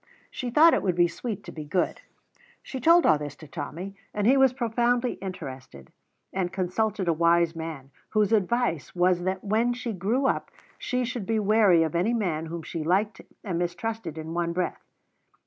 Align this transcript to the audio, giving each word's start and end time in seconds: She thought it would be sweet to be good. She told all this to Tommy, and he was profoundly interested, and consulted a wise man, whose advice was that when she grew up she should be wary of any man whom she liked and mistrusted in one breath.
She 0.31 0.49
thought 0.49 0.73
it 0.73 0.81
would 0.81 0.95
be 0.95 1.07
sweet 1.07 1.43
to 1.43 1.51
be 1.51 1.63
good. 1.63 2.01
She 2.63 2.79
told 2.79 3.05
all 3.05 3.19
this 3.19 3.35
to 3.35 3.47
Tommy, 3.47 3.95
and 4.15 4.25
he 4.25 4.35
was 4.35 4.51
profoundly 4.51 5.11
interested, 5.21 5.91
and 6.33 6.51
consulted 6.51 7.07
a 7.07 7.13
wise 7.13 7.55
man, 7.55 7.91
whose 8.09 8.33
advice 8.33 8.95
was 8.95 9.21
that 9.25 9.43
when 9.43 9.73
she 9.73 9.93
grew 9.93 10.25
up 10.25 10.49
she 10.79 11.05
should 11.05 11.27
be 11.27 11.37
wary 11.37 11.83
of 11.83 11.93
any 11.93 12.15
man 12.15 12.47
whom 12.47 12.63
she 12.63 12.83
liked 12.83 13.21
and 13.43 13.59
mistrusted 13.59 14.17
in 14.17 14.33
one 14.33 14.53
breath. 14.53 14.81